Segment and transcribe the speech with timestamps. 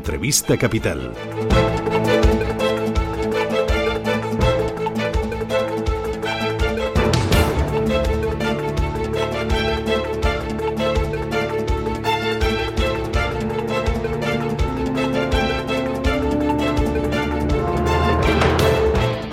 [0.00, 1.12] Entrevista Capital.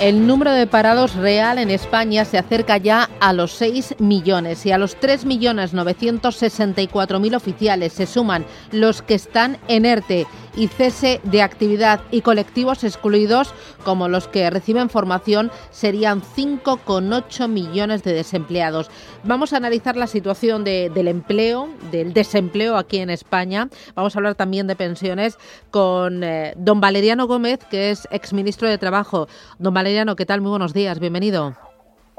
[0.07, 4.71] El número de parados real en España se acerca ya a los 6 millones y
[4.71, 10.25] a los 3.964.000 oficiales se suman los que están en ERTE
[10.57, 13.53] y cese de actividad y colectivos excluidos
[13.85, 18.89] como los que reciben formación serían 5,8 millones de desempleados.
[19.23, 23.69] Vamos a analizar la situación del empleo, del desempleo aquí en España.
[23.95, 25.37] Vamos a hablar también de pensiones
[25.71, 29.27] con eh, don Valeriano Gómez, que es exministro de Trabajo.
[29.59, 30.41] Don Valeriano, ¿qué tal?
[30.41, 31.66] Muy buenos días, bienvenido.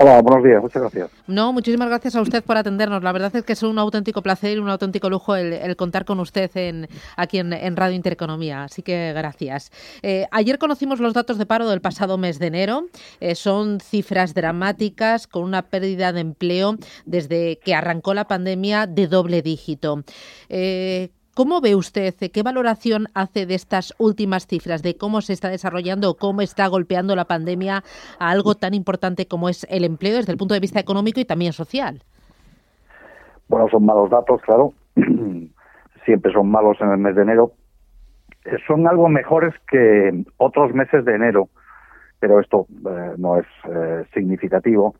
[0.01, 1.11] Hola, buenos días, muchas gracias.
[1.27, 3.03] No, muchísimas gracias a usted por atendernos.
[3.03, 6.21] La verdad es que es un auténtico placer y un auténtico lujo el, contar con
[6.21, 9.73] usted en, aquí en, Radio Intereconomía, así que gracias.
[10.03, 12.85] Eh, ayer conocimos los datos de paro del pasado mes de enero.
[13.19, 19.09] Eh, son cifras dramáticas con una pérdida de empleo desde que arrancó la pandemia de
[19.09, 20.05] doble dígito.
[20.49, 25.49] Eh, ¿Cómo ve usted, qué valoración hace de estas últimas cifras, de cómo se está
[25.49, 27.85] desarrollando cómo está golpeando la pandemia
[28.19, 31.25] a algo tan importante como es el empleo desde el punto de vista económico y
[31.25, 32.03] también social?
[33.47, 34.73] Bueno, son malos datos, claro.
[36.05, 37.53] Siempre son malos en el mes de enero.
[38.45, 41.51] Eh, son algo mejores que otros meses de enero,
[42.19, 44.97] pero esto eh, no es eh, significativo.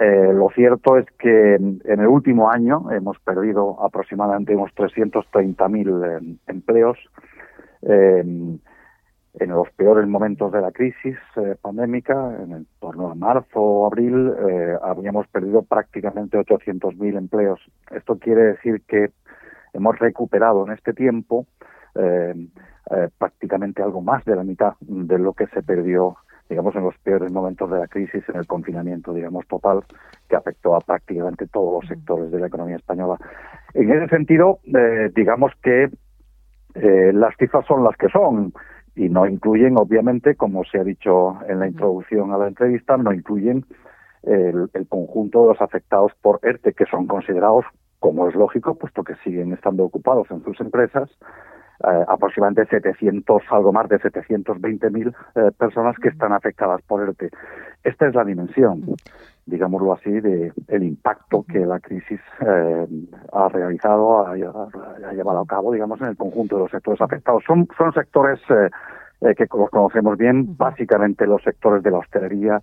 [0.00, 6.36] Eh, lo cierto es que en el último año hemos perdido aproximadamente unos 330.000 eh,
[6.46, 6.98] empleos.
[7.80, 14.32] en los peores momentos de la crisis eh, pandémica, en torno a marzo o abril,
[14.82, 17.60] habíamos perdido prácticamente 800.000 empleos.
[17.90, 19.10] Esto quiere decir que
[19.72, 21.46] hemos recuperado en este tiempo
[23.18, 26.16] prácticamente algo más de la mitad de lo que se perdió
[26.48, 29.80] digamos, en los peores momentos de la crisis, en el confinamiento, digamos, total,
[30.28, 33.18] que afectó a prácticamente todos los sectores de la economía española.
[33.74, 35.90] En ese sentido, eh, digamos que
[36.74, 38.52] eh, las cifras son las que son
[38.96, 43.12] y no incluyen, obviamente, como se ha dicho en la introducción a la entrevista, no
[43.12, 43.64] incluyen
[44.22, 47.64] el, el conjunto de los afectados por ERTE, que son considerados,
[48.00, 51.08] como es lógico, puesto que siguen estando ocupados en sus empresas,
[51.84, 57.30] eh, aproximadamente 700, algo más de 720.000 eh, personas que están afectadas por ERTE.
[57.84, 58.82] Esta es la dimensión,
[59.46, 62.86] digámoslo así, de el impacto que la crisis eh,
[63.32, 67.44] ha realizado, ha, llevado a cabo, digamos, en el conjunto de los sectores afectados.
[67.46, 68.40] Son, son sectores
[69.20, 72.60] que los conocemos bien, básicamente los sectores de la hostelería,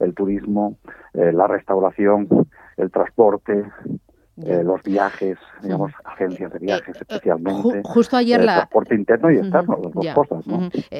[0.00, 0.76] el turismo,
[1.12, 2.28] la restauración,
[2.76, 3.64] el transporte,
[4.44, 7.80] eh, los viajes, digamos, agencias de viajes eh, eh, especialmente.
[7.82, 8.56] justo ayer la...
[8.56, 10.44] transporte interno y externo, las dos cosas.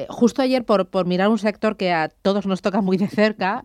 [0.09, 3.61] justo ayer, por, por mirar un sector que a todos nos toca muy de cerca,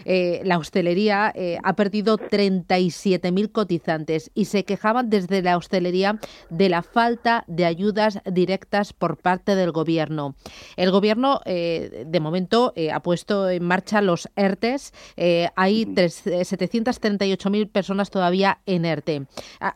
[0.44, 1.32] la hostelería
[1.62, 6.18] ha perdido 37.000 cotizantes y se quejaban desde la hostelería
[6.50, 10.36] de la falta de ayudas directas por parte del gobierno.
[10.76, 14.92] El gobierno, de momento, ha puesto en marcha los ERTES.
[15.56, 19.15] hay 738.000 personas todavía en ERTE.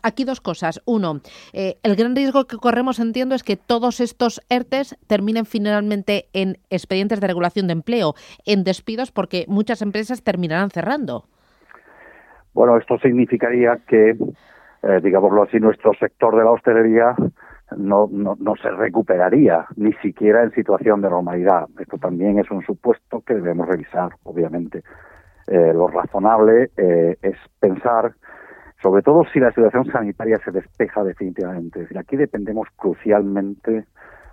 [0.03, 0.81] Aquí dos cosas.
[0.87, 1.21] Uno,
[1.53, 6.59] eh, el gran riesgo que corremos, entiendo, es que todos estos ERTES terminen finalmente en
[6.71, 8.15] expedientes de regulación de empleo,
[8.47, 11.25] en despidos, porque muchas empresas terminarán cerrando.
[12.53, 17.15] Bueno, esto significaría que, eh, digámoslo así, nuestro sector de la hostelería
[17.77, 18.09] no,
[18.61, 21.69] se recuperaría, ni siquiera en situación de normalidad.
[21.79, 24.83] Esto también es un supuesto que debemos revisar, obviamente.
[25.47, 28.13] Eh, lo razonable es pensar
[28.83, 31.81] sobre todo si la situación sanitaria se despeja definitivamente.
[31.81, 33.85] Es decir, aquí dependemos crucialmente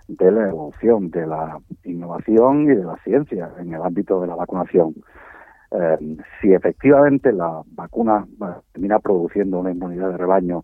[0.08, 4.36] de la evolución, de la innovación y de la ciencia en el ámbito de la
[4.36, 4.96] vacunación.
[5.72, 8.26] Eh, si efectivamente la vacuna
[8.72, 10.64] termina produciendo una inmunidad de rebaño,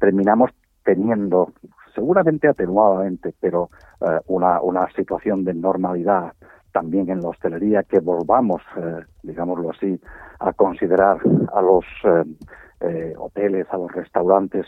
[0.00, 0.50] terminamos
[0.82, 1.52] teniendo,
[1.94, 3.68] seguramente atenuadamente, pero
[4.00, 6.32] eh, una, una situación de normalidad
[6.74, 9.98] también en la hostelería, que volvamos, eh, digámoslo así,
[10.40, 11.18] a considerar
[11.52, 11.84] a los
[12.80, 14.66] eh, hoteles, a los restaurantes,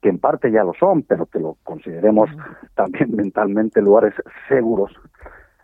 [0.00, 2.30] que en parte ya lo son, pero que lo consideremos
[2.74, 4.14] también mentalmente lugares
[4.48, 4.90] seguros,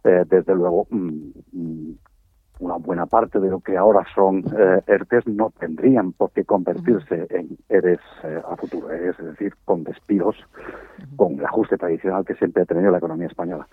[0.04, 1.94] eh, desde luego mm, mm,
[2.60, 7.26] una buena parte de lo que ahora son eh, ERTES no tendrían por qué convertirse
[7.30, 8.00] en ERES
[8.46, 10.36] a futuro, es decir, con despidos,
[11.16, 13.66] con el ajuste tradicional que siempre ha tenido la economía española.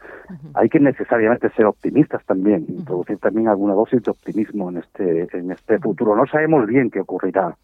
[0.53, 5.51] Hay que necesariamente ser optimistas también, introducir también alguna dosis de optimismo en este, en
[5.51, 6.15] este futuro.
[6.15, 7.56] No sabemos bien qué ocurrirá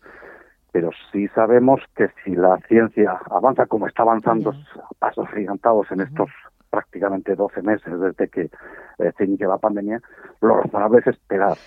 [0.72, 6.02] pero sí sabemos que si la ciencia avanza como está avanzando a pasos gigantados en
[6.02, 6.30] estos
[6.76, 8.50] prácticamente 12 meses desde que
[9.00, 10.02] eh, se inició la pandemia,
[10.42, 11.58] lo razonable es esperar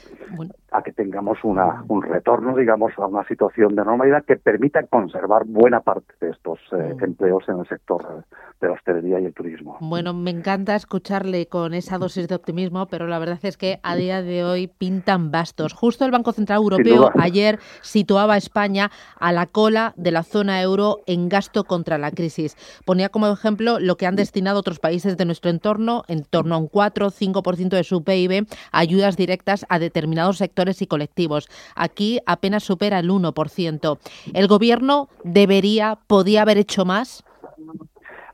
[0.70, 5.44] a que tengamos una, un retorno, digamos, a una situación de normalidad que permita conservar
[5.46, 7.04] buena parte de estos eh, mm.
[7.04, 8.24] empleos en el sector
[8.60, 9.78] de la hostelería y el turismo.
[9.80, 13.96] Bueno, me encanta escucharle con esa dosis de optimismo, pero la verdad es que a
[13.96, 15.72] día de hoy pintan bastos.
[15.72, 20.60] Justo el Banco Central Europeo ayer situaba a España a la cola de la zona
[20.60, 22.56] euro en gasto contra la crisis.
[22.84, 26.58] Ponía como ejemplo lo que han destinado otros países de nuestro entorno, en torno a
[26.58, 31.48] un 4-5% de su PIB, ayudas directas a determinados sectores y colectivos.
[31.76, 33.98] Aquí apenas supera el 1%.
[34.34, 37.24] ¿El gobierno debería, podía haber hecho más?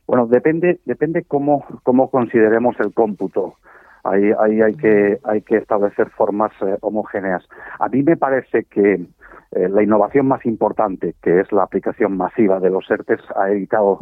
[0.07, 3.55] Bueno, depende, depende cómo, cómo consideremos el cómputo.
[4.03, 7.43] Ahí, ahí hay que hay que establecer formas eh, homogéneas.
[7.79, 9.07] A mí me parece que
[9.53, 14.01] eh, la innovación más importante, que es la aplicación masiva de los ERTES, ha evitado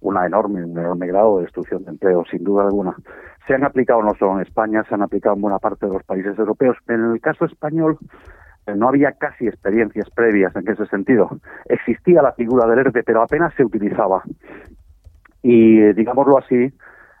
[0.00, 2.96] una enorme, un enorme grado de destrucción de empleo, sin duda alguna.
[3.46, 6.02] Se han aplicado no solo en España, se han aplicado en buena parte de los
[6.04, 6.76] países europeos.
[6.88, 7.98] En el caso español,
[8.66, 11.38] eh, no había casi experiencias previas en ese sentido.
[11.66, 14.22] Existía la figura del ERTE, pero apenas se utilizaba.
[15.42, 16.72] Y, digámoslo así,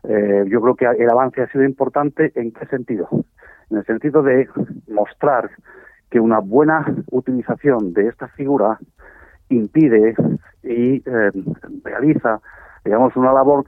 [0.04, 2.32] eh, yo creo que el avance ha sido importante.
[2.34, 3.08] ¿En qué sentido?
[3.70, 4.48] En el sentido de
[4.88, 5.50] mostrar
[6.10, 8.78] que una buena utilización de esta figura
[9.48, 10.14] impide
[10.62, 11.30] y eh,
[11.84, 12.40] realiza,
[12.86, 13.66] digamos, una labor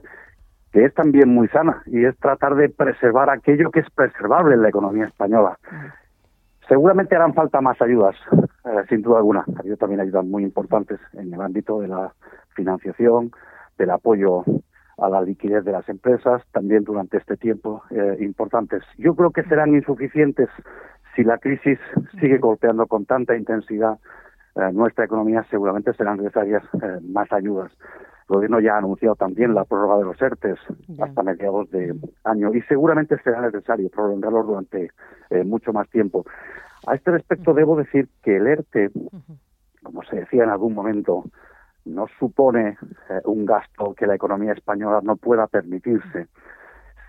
[0.71, 4.61] que es también muy sana y es tratar de preservar aquello que es preservable en
[4.61, 5.57] la economía española.
[6.67, 9.43] Seguramente harán falta más ayudas, eh, sin duda alguna.
[9.55, 12.13] Ha habido también ayudas muy importantes en el ámbito de la
[12.55, 13.31] financiación,
[13.77, 14.43] del apoyo
[14.99, 18.83] a la liquidez de las empresas, también durante este tiempo eh, importantes.
[18.97, 20.49] Yo creo que serán insuficientes
[21.15, 21.79] si la crisis
[22.19, 23.97] sigue golpeando con tanta intensidad
[24.55, 26.63] eh, nuestra economía, seguramente serán necesarias
[27.01, 27.71] más ayudas.
[28.29, 30.59] El gobierno ya ha anunciado también la prórroga de los ERTES
[31.01, 34.91] hasta mediados de año y seguramente será necesario prolongarlos durante
[35.45, 36.25] mucho más tiempo.
[36.87, 38.91] A este respecto debo decir que el ERTE,
[39.83, 41.23] como se decía en algún momento,
[41.85, 42.77] no supone
[43.09, 46.27] eh, un gasto que la economía española no pueda permitirse.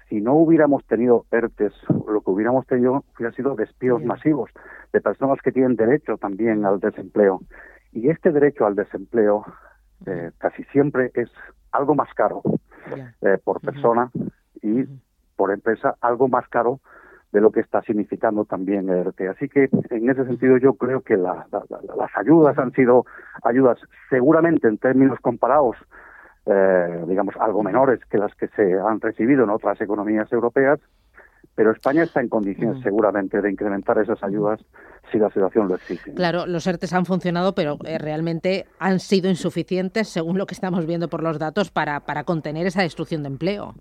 [0.08, 4.50] Si no hubiéramos tenido ERTES, lo que hubiéramos tenido hubiera sido despidos masivos
[4.92, 7.40] de personas que tienen derecho también al desempleo.
[7.92, 9.44] Y este derecho al desempleo
[10.06, 11.30] eh, casi siempre es
[11.72, 12.42] algo más caro
[13.22, 14.10] eh, por persona
[14.62, 14.84] y
[15.36, 16.80] por empresa, algo más caro
[17.32, 19.28] de lo que está significando también ERTE.
[19.28, 21.46] Así que en ese sentido yo creo que las
[22.16, 23.06] ayudas han sido
[23.44, 25.76] ayudas seguramente en términos comparados,
[26.46, 30.80] eh, digamos, algo menores que las que se han recibido en otras economías europeas,
[31.54, 34.60] pero España está en condiciones seguramente de incrementar esas ayudas
[35.10, 36.14] si la situación lo exige.
[36.14, 40.86] Claro, los ERTES han funcionado, pero eh, realmente han sido insuficientes, según lo que estamos
[40.86, 43.74] viendo por los datos, para, para contener esa destrucción de empleo.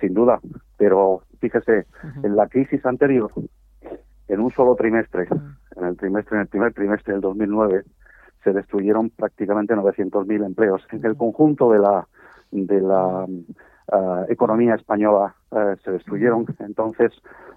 [0.00, 0.38] Sin duda,
[0.76, 1.86] pero Fíjese,
[2.22, 3.30] en la crisis anterior,
[4.28, 5.28] en un solo trimestre,
[5.76, 7.84] en el trimestre, en el primer trimestre del 2009,
[8.42, 10.82] se destruyeron prácticamente 900.000 empleos.
[10.90, 12.06] En el conjunto de la
[12.50, 13.26] de la
[13.92, 16.46] ah, economía española eh, se destruyeron.
[16.58, 17.12] Entonces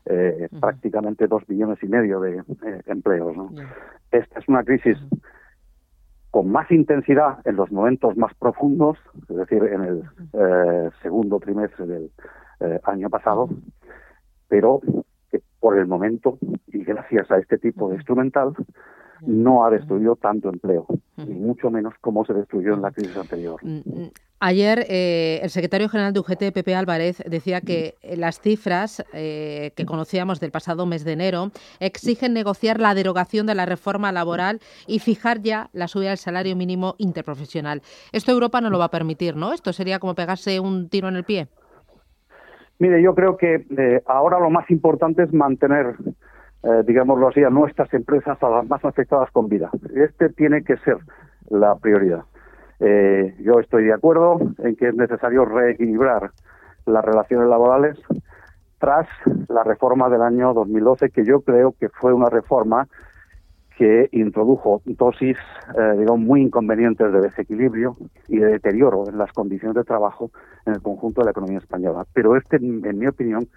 [0.06, 3.36] eh, prácticamente dos millones y medio de eh, empleos.
[4.12, 4.98] Esta es una crisis
[6.32, 8.98] con más intensidad en los momentos más profundos,
[9.30, 12.12] es decir, en el segundo trimestre del
[12.84, 13.50] año pasado,
[14.48, 14.80] pero
[15.32, 18.54] que por el momento, y gracias a este tipo de instrumental,
[19.26, 20.86] no ha destruido tanto empleo,
[21.18, 23.60] ni mucho menos como se destruyó en la crisis anterior.
[23.64, 24.12] Mm, mm.
[24.42, 29.86] Ayer eh, el secretario general de UGT, Pepe Álvarez, decía que las cifras eh, que
[29.86, 35.00] conocíamos del pasado mes de enero exigen negociar la derogación de la reforma laboral y
[35.00, 37.82] fijar ya la subida del salario mínimo interprofesional.
[38.14, 39.52] Esto Europa no lo va a permitir, ¿no?
[39.52, 41.50] Esto sería como pegarse un tiro en el pie.
[42.80, 45.96] Mire, yo creo que eh, ahora lo más importante es mantener,
[46.64, 49.70] eh, digámoslo así, a nuestras empresas a las más afectadas con vida.
[49.96, 50.98] Este tiene que ser
[51.50, 52.24] la prioridad.
[52.80, 56.32] Eh, yo estoy de acuerdo en que es necesario reequilibrar
[56.86, 57.98] las relaciones laborales
[58.80, 59.08] tras
[59.50, 62.88] la reforma del año 2012, que yo creo que fue una reforma
[63.78, 65.38] que introdujo dosis,
[65.78, 67.96] eh, muy inconvenientes de desequilibrio
[68.28, 70.32] y de deterioro en las condiciones de trabajo
[70.66, 72.06] en el conjunto de la economía española.
[72.14, 73.48] Pero este, en mi opinión,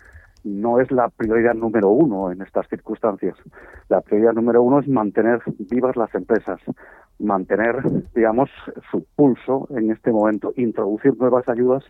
[0.45, 3.37] no es la prioridad número uno en estas circunstancias.
[3.89, 6.61] La prioridad número uno es mantener vivas las empresas,
[7.19, 7.83] mantener,
[8.15, 8.51] digamos,
[8.91, 11.85] su pulso en este momento, introducir nuevas ayudas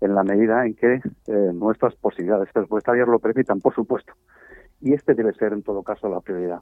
[0.00, 4.12] en la medida en que eh, nuestras posibilidades presupuestarias lo permitan, por supuesto
[4.84, 6.60] y este debe ser en todo caso la prioridad.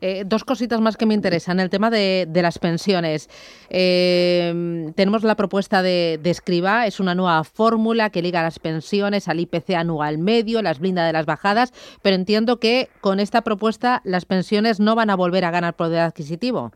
[0.00, 1.60] Eh, dos cositas más que me interesan.
[1.60, 3.28] El tema de, las pensiones.
[3.70, 9.28] Eh, tenemos la propuesta de, de, Escriba, es una nueva fórmula que liga las pensiones
[9.28, 14.00] al IPC anual medio, las blinda de las bajadas, pero entiendo que con esta propuesta
[14.02, 16.72] las pensiones no van a volver a ganar poder adquisitivo.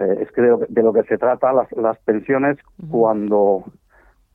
[0.00, 3.64] Eh, es que de lo, que se trata las, las pensiones cuando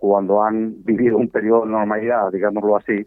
[0.02, 3.06] cuando han vivido un periodo de normalidad, digámoslo así,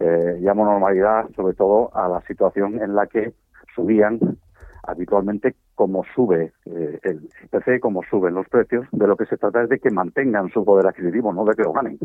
[0.00, 3.32] eh, llamo normalidad sobre todo a la situación en la que
[3.74, 4.18] subían
[4.86, 9.62] habitualmente como sube eh, el IPC, como suben los precios, de lo que se trata
[9.62, 11.98] es de que mantengan su poder adquisitivo, no de que lo ganen.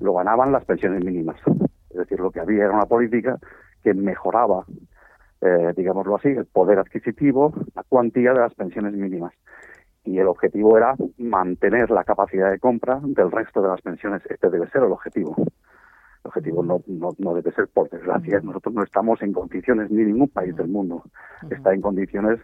[0.00, 1.36] Lo ganaban las pensiones mínimas.
[1.90, 3.38] Es decir, lo que había era una política
[3.82, 4.64] que mejoraba,
[5.40, 9.34] eh, digámoslo así, el poder adquisitivo, la cuantía de las pensiones mínimas.
[10.04, 14.22] Y el objetivo era mantener la capacidad de compra del resto de las pensiones.
[14.30, 15.36] Este debe ser el objetivo.
[16.28, 20.28] Objetivo no, no, no debe ser, por desgracia, nosotros no estamos en condiciones, ni ningún
[20.28, 21.02] país del mundo
[21.50, 22.38] está en condiciones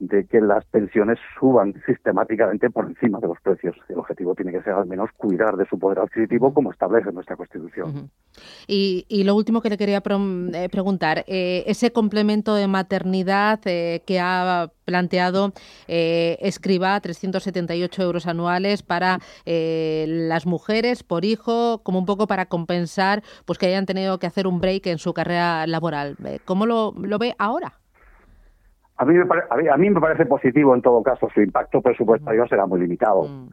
[0.00, 3.76] de que las pensiones suban sistemáticamente por encima de los precios.
[3.88, 7.36] El objetivo tiene que ser al menos cuidar de su poder adquisitivo como establece nuestra
[7.36, 8.10] Constitución.
[8.66, 14.02] y, y, lo último que le quería eh, preguntar, eh, ese complemento de maternidad eh,
[14.06, 15.52] que ha planteado
[15.86, 23.58] Escriba, 378 euros anuales para las mujeres por hijo, como un poco para compensar pues
[23.58, 26.16] que hayan tenido que hacer un break en su carrera laboral.
[26.44, 27.79] ¿Cómo lo, lo ve ahora?
[29.00, 32.66] A mí, me a mí me parece positivo en todo caso, su impacto presupuestario será
[32.66, 33.22] muy limitado.
[33.22, 33.48] Mm.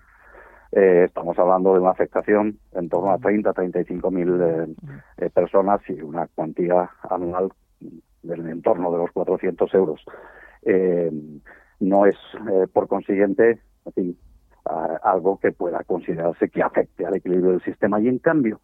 [0.73, 4.67] Eh, estamos hablando de una afectación en torno a 30, 35 mil eh,
[5.19, 7.53] eh, personas y una cuantía anual
[8.23, 10.03] del entorno de los 400 euros.
[11.79, 12.17] no es,
[12.73, 13.61] por consiguiente,
[15.01, 18.01] algo que pueda considerarse que afecte al equilibrio del sistema.
[18.01, 18.59] Y en cambio,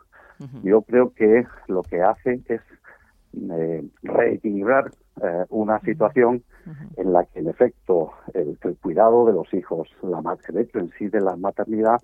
[0.63, 2.61] yo creo que lo que hace es
[4.03, 4.91] reequilibrar
[5.49, 6.43] una situación
[6.97, 11.07] en la que en efecto el, cuidado de los hijos, la, el hecho en sí
[11.07, 11.99] de la maternidad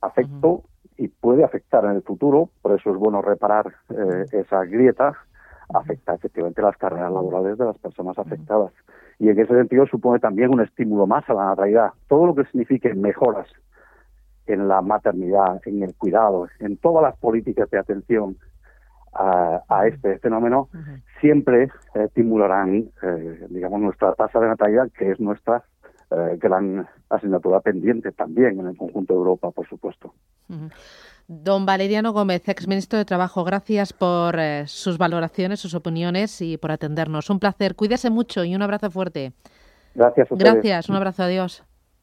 [0.00, 0.62] afectó
[0.96, 5.14] y puede afectar en el futuro, por eso es bueno reparar eh, esa grieta,
[5.72, 8.72] afecta efectivamente las carreras laborales de las personas afectadas.
[9.18, 11.90] Y en ese sentido supone también un estímulo más a la natalidad.
[12.08, 13.48] Todo lo que signifique mejoras
[14.46, 18.36] en la maternidad, en el cuidado, en todas las políticas de atención
[19.14, 20.68] a, este fenómeno,
[21.20, 25.64] siempre eh, estimularán, eh, digamos, nuestra tasa de natalidad, que es nuestra
[26.10, 30.12] eh, gran asignatura pendiente también en el conjunto de Europa, por supuesto.
[31.26, 37.30] Don Valeriano Gómez, exministro de Trabajo, gracias por sus valoraciones, sus opiniones y por atendernos.
[37.30, 37.74] Un placer.
[37.76, 39.32] Cuídese mucho y un abrazo fuerte.
[39.94, 40.28] Gracias.
[40.30, 40.88] Gracias.
[40.88, 41.22] Un abrazo.
[41.22, 41.64] Adiós.